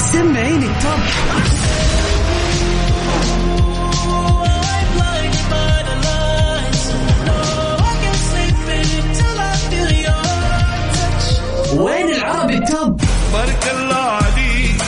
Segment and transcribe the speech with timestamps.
[0.00, 1.00] سمعيني ال top
[11.76, 13.00] وين العربي ال top
[13.32, 14.82] بارك الله عليك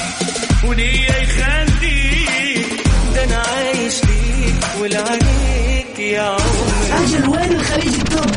[0.65, 2.83] وليا يخليك.
[3.15, 7.05] ده أنا عايش ليك ولعنيك يا عمري.
[7.05, 8.31] أجل وين الخليج ال top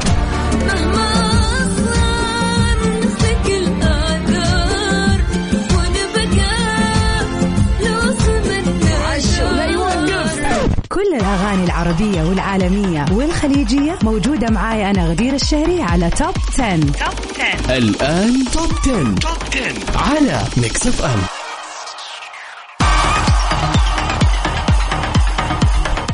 [10.96, 17.78] كل الأغاني العربية والعالمية والخليجية موجودة معاي أنا غدير الشهري على top 10.
[17.78, 19.16] الآن top 10.
[19.16, 21.20] top 10 على Mix FM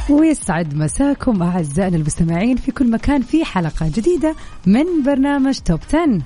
[0.09, 6.19] ويسعد مساكم أعزائنا المستمعين في كل مكان في حلقة جديدة من برنامج top 10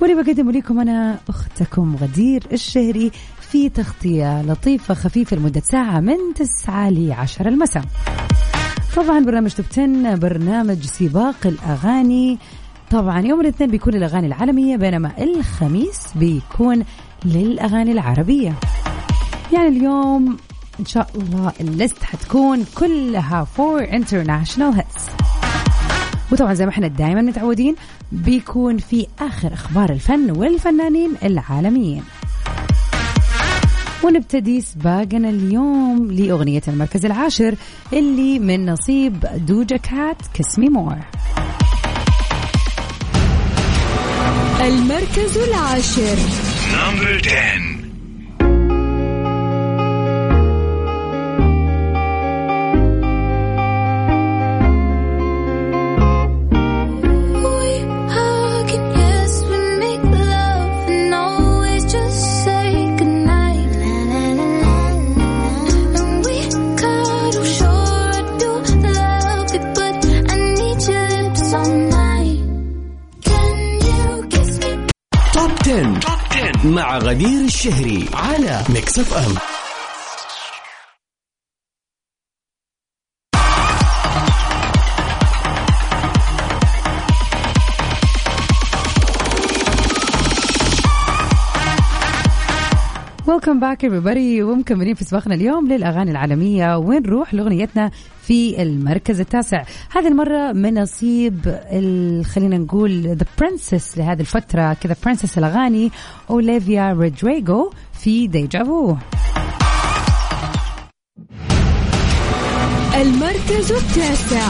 [0.00, 3.10] واللي بقدم لكم أنا أختكم غدير الشهري
[3.52, 7.84] في تغطية لطيفة خفيفة لمدة ساعة من 9 ل 10 المساء.
[8.96, 12.38] طبعا برنامج top 10 برنامج سباق الأغاني.
[12.90, 16.84] طبعا يوم الاثنين بيكون الأغاني العالمية بينما الخميس بيكون
[17.24, 18.54] للأغاني العربية.
[19.52, 20.36] يعني اليوم
[20.80, 25.06] إن شاء الله ال list حتكون كلها for international hits
[26.32, 27.74] وطبعا زي ما إحنا دائما متعودين
[28.12, 32.02] بيكون في آخر أخبار الفن والفنانين العالميين.
[34.04, 37.54] ونبتدي سباقنا اليوم لأغنية المركز العاشر
[37.92, 40.96] اللي من نصيب Doja Cat Kiss Me More
[44.60, 46.16] المركز العاشر.
[46.72, 47.71] number 10
[77.66, 79.51] الشهري على Mix FM.
[93.26, 94.42] welcome back everybody.
[94.42, 96.76] ومكملين في سباقنا اليوم للأغاني العالمية.
[96.78, 97.90] ونروح لأغنيتنا
[98.22, 101.40] في المركز التاسع؟ هذه المرة من نصيب
[101.72, 104.72] ال- خلينا نقول the princess لهذه الفترة.
[104.74, 105.90] كذا princess الأغاني
[106.30, 108.96] اوليفيا رودريجو في ديجافو
[112.94, 114.46] المركز التاسع.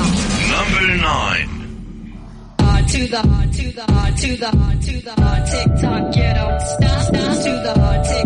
[0.52, 1.62] نمبر 9
[2.92, 3.22] to the
[3.56, 3.86] to the
[4.20, 4.50] to the
[4.84, 5.16] to the
[5.50, 7.34] tick tock get out stop stop.
[7.44, 7.74] To the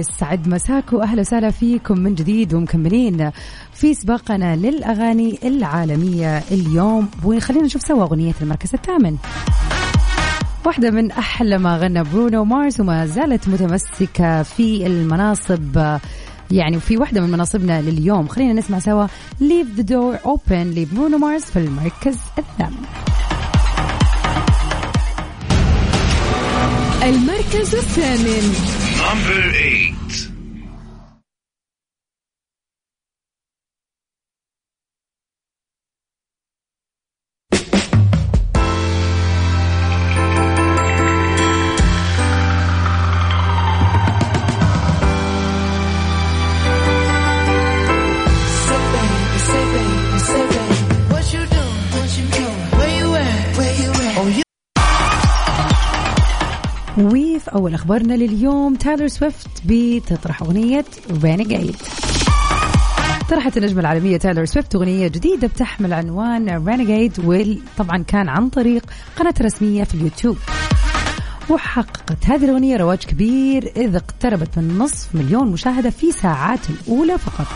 [0.00, 3.30] ويسعد مساكم وأهلا وسهلا فيكم من جديد ومكملين
[3.72, 7.08] في سباقنا للأغاني العالمية اليوم.
[7.24, 9.16] وخلينا نشوف سوا أغنية المركز الثامن.
[10.66, 15.98] واحدة من أحلى ما غنى برونو مارس وما زالت متمسكة في المناصب
[16.50, 18.28] يعني وفي واحدة من مناصبنا لليوم.
[18.28, 19.06] خلينا نسمع سوا.
[19.40, 22.84] Leave the door open لبرونو مارس في المركز الثامن.
[27.02, 28.79] المركز الثامن.
[29.10, 29.99] نمبر 8
[57.54, 58.74] أول أخبارنا لليوم.
[58.74, 60.84] تايلور سويفت بتطرح أغنية
[61.22, 61.76] Renegade
[63.30, 68.82] طرحت النجمة العالمية تايلور سويفت أغنية جديدة بتحمل عنوان Renegade وطبعا كان عن طريق
[69.16, 70.36] قناتها الرسمية في اليوتيوب.
[71.50, 77.46] وحققت هذه الأغنية رواج كبير إذ اقتربت من نصف مليون مشاهدة في ساعات الأولى فقط.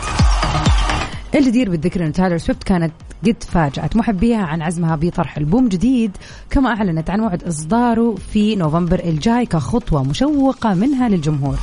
[1.35, 2.91] الجدير بالذكر أن تايلر سويفت كانت
[3.27, 6.17] قد فاجأت محبيها عن عزمها بطرح ألبوم جديد
[6.49, 11.59] كما أعلنت عن موعد إصداره في نوفمبر الجاي كخطوة مشوقة منها للجمهور.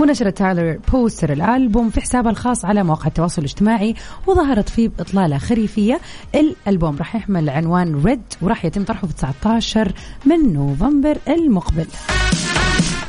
[0.00, 3.94] ونشرت تايلر poster الألبوم في حسابها الخاص على مواقع التواصل الاجتماعي
[4.26, 6.00] وظهرت فيه بإطلالة خريفية.
[6.34, 9.92] الألبوم راح يحمل عنوان Red وراح يتم طرحه في 19
[10.26, 11.86] من نوفمبر المقبل.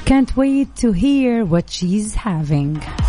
[0.06, 3.03] Can't wait to hear what she's having.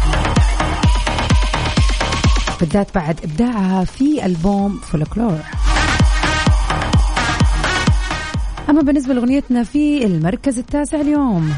[2.64, 5.38] بالذات بعد إبداعها في ألبوم فولكلور
[8.70, 11.52] أما بالنسبة لأغنيتنا في المركز التاسع اليوم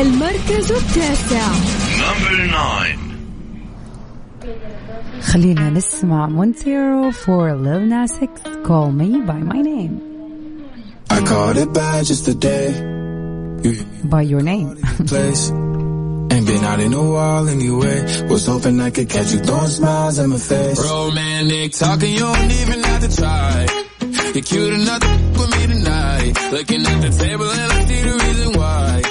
[0.00, 1.46] المركز التاسع
[2.00, 2.96] Number 9.
[5.22, 10.00] خلينا نسمع مونتيرو for Lil Nas X Call Me By My Name
[11.10, 12.66] I called it bad just today.
[13.64, 14.68] You hit me By Your Name
[15.10, 15.69] place.
[16.33, 18.27] Ain't been out in a while anyway.
[18.29, 20.77] Was hoping I could catch you throwing smiles at my face.
[20.91, 23.67] Romantic talking, you don't even have to try.
[24.33, 26.33] You're cute enough to f- with me tonight.
[26.51, 29.01] Looking at the table and I see the reason why.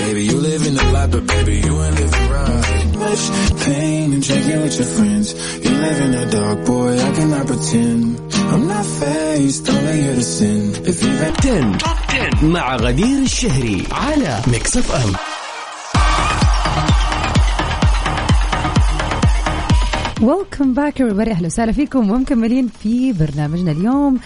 [0.00, 2.86] Baby, you live in the life, but baby, you ain't living right.
[3.04, 3.24] Much
[3.64, 5.26] pain and drinking with your friends.
[5.64, 8.20] You live in the dark, boy, I cannot pretend.
[8.52, 10.62] I'm not faced, only here to sin.
[10.90, 11.78] If you've had 10
[12.42, 15.12] مع غدير الشهري على ميكس اف ام
[20.21, 21.29] welcome back everybody.
[21.29, 24.19] أهلا وسهلا فيكم ومكملين في برنامجنا اليوم.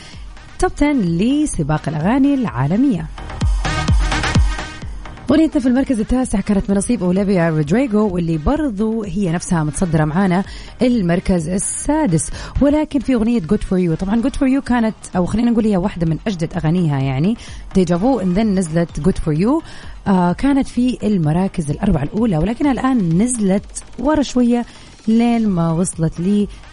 [0.60, 3.06] توب 10 لسباق الأغاني العالمية.
[5.32, 10.44] أغنيتنا في المركز التاسع كانت من نصيب أوليفيا رودريغو واللي برضو هي نفسها متصدرة معانا
[10.82, 12.30] المركز السادس.
[12.62, 15.78] ولكن في أغنية جود فور يو طبعا جود فور يو كانت أو خلينا نقول هي
[15.78, 17.38] واحدة من أجدد أغانيها يعني
[17.76, 19.62] deja vu and then نزلت good 4 u
[20.38, 24.66] كانت في المراكز الأربعة الأولى ولكنها الآن نزلت ورا شوية.
[25.08, 26.14] لين ما وصلت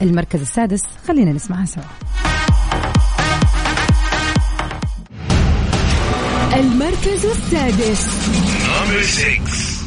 [0.01, 1.83] للمركز السادس خلينا نسمعها سوا
[6.55, 8.07] المركز السادس
[8.73, 9.83] Number 6.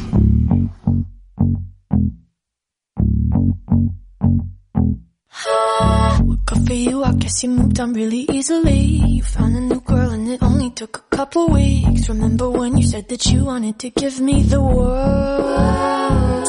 [6.46, 8.80] Good for you, I guess you moved on really easily.
[9.16, 12.08] You found a new girl and it only took a couple weeks.
[12.08, 16.46] Remember when you said that you wanted to give me the world?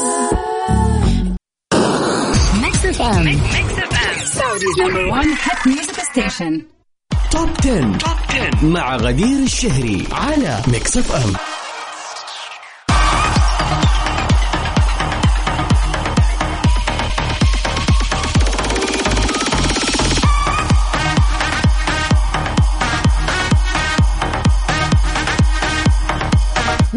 [3.00, 3.26] اف ام
[4.38, 6.64] Saudi's number one hit music station.
[7.32, 8.66] توب 10.
[8.66, 11.34] مع غدير الشهري على ميكس اف ام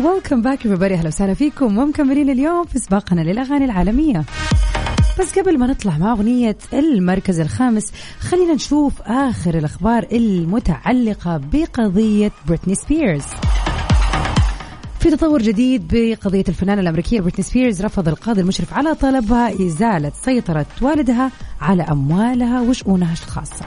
[0.04, 0.92] welcome back everybody.
[0.92, 1.78] أهلا وسهلا فيكم.
[1.78, 4.24] ومكملين اليوم في سباقنا للأغاني العالمية.
[5.20, 12.74] بس قبل ما نطلع مع أغنية المركز الخامس خلينا نشوف آخر الأخبار المتعلقة بقضية بريتني
[12.74, 13.24] سبيرز
[15.00, 20.66] في تطور جديد بقضية الفنانة الأمريكية بريتني سبيرز رفض القاضي المشرف على طلبها إزالة سيطرة
[20.82, 21.30] والدها
[21.60, 23.66] على أموالها وشؤونها الخاصة.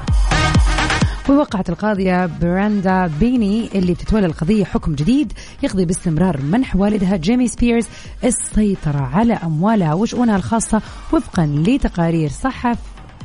[1.29, 5.33] ووقعت القاضية براندا بيني اللي بتتولى القضية حكم جديد
[5.63, 7.87] يقضي باستمرار منح والدها جيمي سبيرز
[8.23, 10.81] السيطرة على أموالها وشؤونها الخاصة
[11.13, 12.77] وفقا لتقارير صحف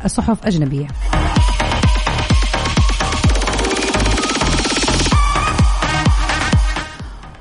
[0.07, 0.87] صحف أجنبية.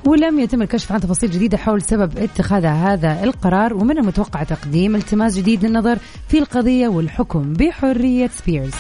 [0.05, 5.37] ولم يتم الكشف عن تفاصيل جديدة حول سبب اتخاذ هذا القرار ومن المتوقع تقديم التماس
[5.37, 8.73] جديد للنظر في القضية والحكم بحرية سبيرز.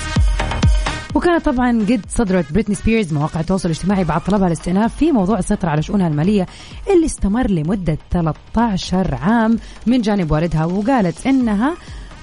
[1.15, 5.69] وكانت طبعا قد صدرت بريتني سبيرز مواقع التواصل الاجتماعي بعد طلبها الاستئناف في موضوع السيطرة
[5.69, 6.45] على شؤونها المالية
[6.93, 11.75] اللي استمر لمدة 13 عام من جانب والدها وقالت إنها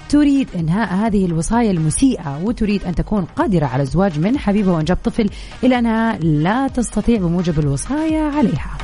[0.09, 5.29] تريد إنهاء هذه الوصاية المسيئة وتريد أن تكون قادرة على الزواج من حبيبها وإنجاب طفل
[5.63, 8.77] الا أنها لا تستطيع بموجب الوصاية عليها.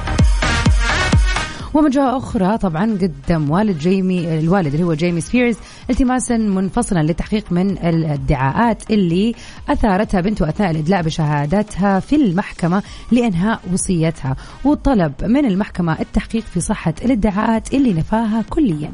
[1.74, 5.56] ومن جهة أخرى طبعا قدم والد جيمي الوالد اللي هو جيمي سبيرز
[5.90, 9.36] التماسا منفصلا للتحقيق من الادعاءات اللي
[9.70, 16.94] أثارتها بنته أثناء الإدلاء بشهاداتها في المحكمة لإنهاء وصايتها وطلب من المحكمة التحقيق في صحة
[17.06, 18.92] الادعاءات اللي نفاها كليا.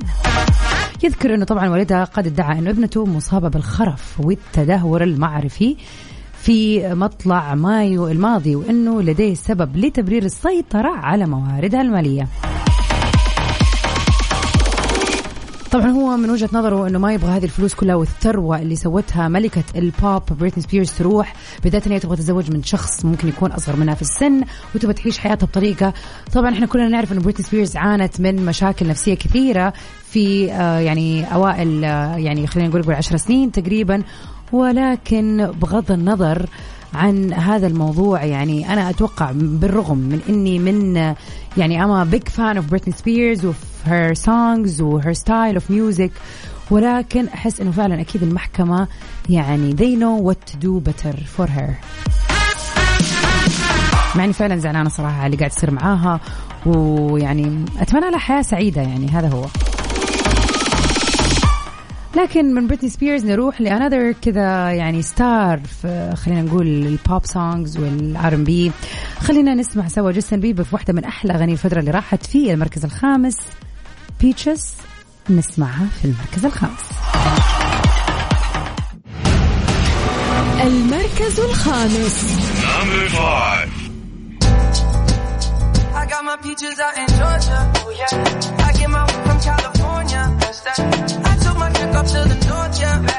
[1.03, 5.75] يذكر أنه طبعا والدها قد ادعى أنه ابنته مصابة بالخرف والتدهور المعرفي
[6.41, 12.27] في مطلع مايو الماضي وأنه لديه سبب لتبرير السيطرة على مواردها المالية.
[15.71, 19.63] طبعا هو من وجهة نظره إنه ما يبغى هذه الفلوس كلها والثروة اللي سوتها ملكة
[19.75, 21.33] البوب بريتني سبيرز تروح
[21.65, 24.43] إن هي تبغى تتزوج من شخص ممكن يكون أصغر منها في السن
[24.75, 25.93] وتبغى تعيش حياتها بطريقة.
[26.33, 29.73] طبعا إحنا كلنا نعرف إنه بريتني سبيرز عانت من مشاكل نفسية كثيرة
[30.11, 34.03] في آه، يعني أوائل آه، يعني خلينا نقول قول 10 سنين تقريبا
[34.51, 36.45] ولكن بغض النظر
[36.97, 38.23] عن هذا الموضوع.
[38.23, 40.95] يعني أنا أتوقع بالرغم من إني من
[41.57, 43.53] يعني I'm a big fan of Britney Spears و
[43.85, 46.11] her songs و her style of music
[46.71, 48.87] ولكن أحس إنه فعلا أكيد المحكمة
[49.29, 51.71] يعني they know what to do better for her.
[54.15, 56.19] مع إني فعلا زعلانة صراحة على اللي قاعد يصير معاها
[56.65, 59.45] ويعني أتمنى لها حياة سعيدة يعني هذا هو.
[62.17, 67.77] لكن من بريتني سبيرز نروح ل another كذا يعني star في خلينا نقول ال pop
[67.77, 68.71] songs وال R&B
[69.19, 72.85] خلينا نسمع سوا جاستن بيبر في واحدة من أحلى أغاني الفترة اللي راحت في المركز
[72.85, 73.37] الخامس
[74.21, 74.73] بيتشز
[75.29, 76.83] نسمعها في المركز الخامس
[80.61, 83.69] المركز الخامس Number five.
[86.01, 87.59] I got my peaches out in Georgia.
[87.85, 88.67] Oh yeah.
[88.67, 90.23] I get my weed from California.
[90.39, 91.26] That's that.
[92.07, 93.16] To the north,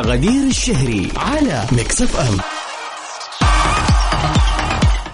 [0.00, 2.38] غدير الشهري على ميكس اف ام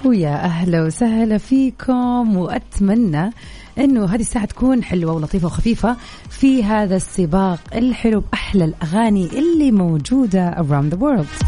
[0.04, 3.30] ويا أهلا وسهلا فيكم وأتمنى
[3.78, 5.96] إنه هذه الساعة تكون حلوة ولطيفة وخفيفة
[6.30, 11.46] في هذا السباق الحلو بأحلى الأغاني اللي موجودة around the world.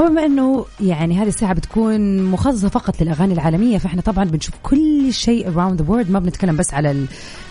[0.00, 5.46] وبما إنه يعني هذه الساعة بتكون مخصصة فقط للأغاني العالمية فإحنا طبعا بنشوف كل شيء
[5.46, 7.06] around the world ما بنتكلم بس على ال-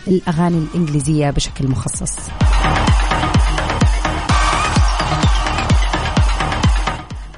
[0.07, 2.11] الأغاني الإنجليزية بشكل مخصص.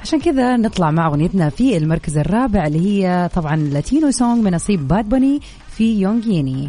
[0.04, 4.88] عشان كذا نطلع مع أغنيتنا في المركز الرابع اللي هي طبعا Latino song من نصيب
[4.88, 5.40] باد بوني
[5.76, 6.68] في Yonaguni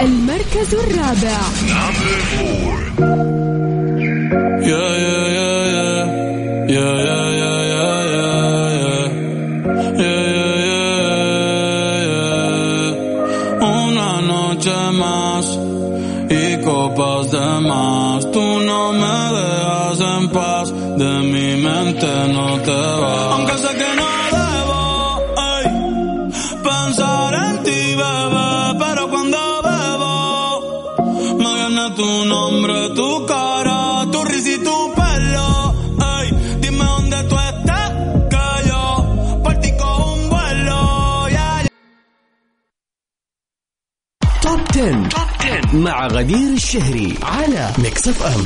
[0.00, 2.72] المركز الرابع Number four.
[4.70, 5.26] Yeah, yeah,
[6.68, 7.21] yeah, yeah.
[44.82, 45.08] 10.
[45.08, 48.44] توب 10 مع غدير الشهري على ميكس اف ام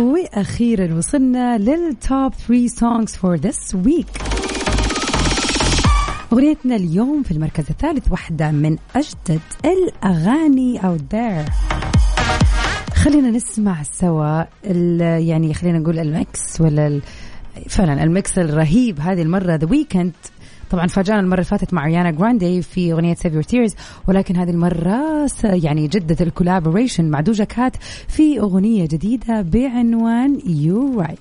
[0.00, 4.06] وأخيرا وصلنا لل top 3 songs for this week
[6.32, 11.44] أغنيتنا اليوم في المركز الثالث واحدة من أجدد الأغاني out there
[12.94, 14.44] خلينا نسمع سوا
[15.18, 17.00] يعني خلينا نقول ال mix ولا
[17.68, 20.12] فعلا ال mix الرهيب هذه المرة ذا ويكند
[20.70, 23.74] طبعا فاجأنا المرة اللي فاتت مع أريانا جراندي في أغنية Save Your Tears
[24.08, 27.76] ولكن هذه المرة س- يعني جدد ال collaboration مع دوجا كات
[28.08, 31.18] في أغنية جديدة بعنوان You Right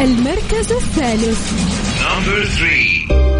[0.00, 1.52] المركز الثالث
[2.02, 3.31] Number three.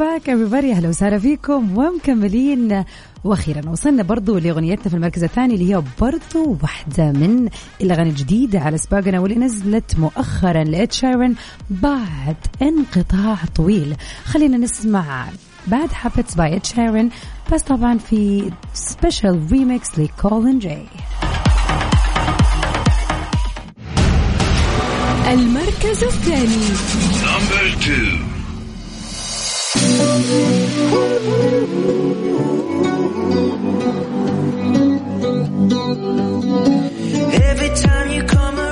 [0.00, 2.84] back everybody أهلا وسهلا فيكم ومكملين.
[3.24, 7.48] وأخيرا وصلنا برضو لأغنيتنا في المركز الثاني اللي هي برضو واحدة من
[7.80, 11.34] الأغاني الجديدة على سباقنا واللي نزلت مؤخرا لإد شيرن
[11.70, 13.96] بعد انقطاع طويل.
[14.24, 15.26] خلينا نسمع
[15.66, 17.10] Bad Habits by إد شيرن
[17.52, 20.86] بس طبعا في special remix لكولين جاي
[25.32, 26.66] المركز الثاني.
[37.42, 38.69] Every time you come around,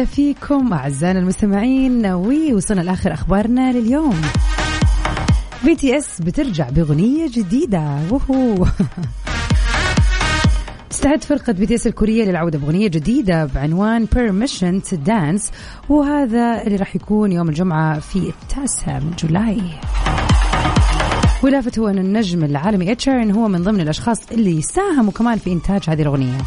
[0.00, 2.06] وسهلا فيكم أعزائنا المستمعين.
[2.06, 4.20] ووصلنا لآخر أخبارنا لليوم.
[5.64, 7.98] BTS بترجع بأغنية جديدة.
[8.10, 8.66] وهو.
[10.90, 15.52] تستعد فرقة BTS الكورية للعودة بأغنية جديدة بعنوان Permission to Dance.
[15.88, 19.62] وهذا اللي راح يكون يوم الجمعة في التاسع من July.
[21.42, 25.52] ولافت هو أن النجم العالمي Ed Sheeran هو من ضمن الأشخاص اللي ساهموا كمان في
[25.52, 26.38] إنتاج هذه الأغنية.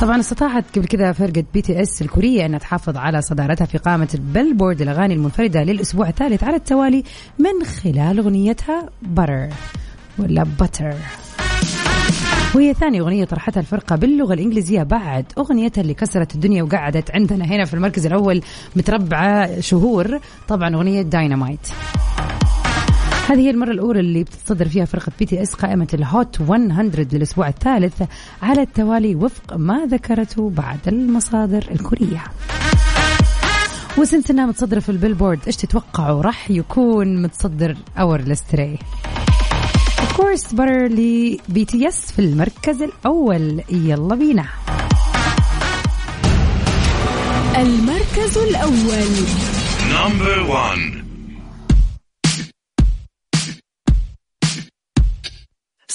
[0.00, 4.82] طبعا استطاعت قبل كذا فرقة BTS الكورية انها تحافظ على صدارتها في قائمة ال Billboard
[4.82, 7.04] الاغاني المنفردة للأسبوع الثالث على التوالي
[7.38, 9.48] من خلال أغنيتها Butter
[10.18, 10.94] ولا Butter
[12.54, 17.64] وهي ثاني أغنية طرحتها الفرقة باللغة الإنجليزية بعد أغنيتها اللي كسرت الدنيا وقعدت عندنا هنا
[17.64, 18.42] في المركز الأول
[18.76, 20.18] متربعة شهور.
[20.48, 21.68] طبعا أغنية داينامايت
[23.30, 26.82] هذه هي المرة الأولى اللي بتتصدر فيها فرقة BTS قائمة ال Hot 100
[27.12, 28.02] للأسبوع الثالث
[28.42, 32.24] على التوالي وفق ما ذكرته بعض المصادر الكورية.
[33.98, 35.38] و since انها متصدرة في ال Billboard.
[35.46, 38.78] إيش تتوقعوا؟ راح يكون متصدر our list ترى.
[40.00, 43.62] Of course Butter ل BTS في المركز الأول.
[43.70, 44.44] يلا بينا.
[47.56, 49.10] المركز الأول.
[49.90, 50.99] Number one.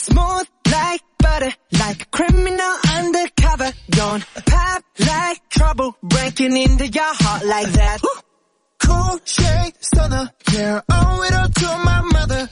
[0.05, 3.71] Smooth like butter, like a criminal undercover.
[3.89, 8.01] Don't pop like trouble, breaking into your heart like that.
[8.83, 12.49] Cool shade stunner, yeah, owe it all to my mother.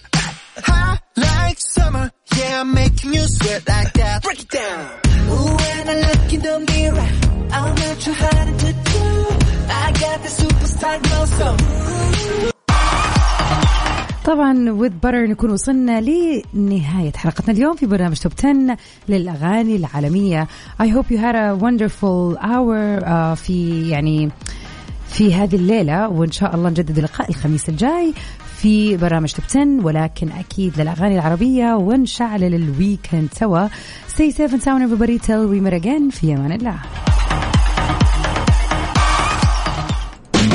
[0.66, 4.24] Hot like summer, yeah, I'm making you sweat like that.
[4.24, 5.00] Break it down.
[5.30, 7.10] Ooh, when I look in the mirror,
[7.52, 9.04] I'm not too hard to do.
[9.70, 12.53] I got the superstar glow, so
[14.26, 18.78] طبعا with Butter نكون وصلنا لنهاية حلقتنا اليوم في برنامج Top 10
[19.10, 20.48] للأغاني العالمية.
[20.82, 24.30] I hope you had a wonderful hour uh, في يعني
[25.10, 28.14] في هذه الليلة وإن شاء الله نجدد اللقاء الخميس الجاي
[28.56, 33.68] في برنامج Top 10 ولكن أكيد للأغاني العربية ونشعل ال weekend سوا.
[34.08, 35.20] Stay safe and sound everybody.
[35.20, 36.10] Till we meet again.
[36.12, 37.13] في أمان الله.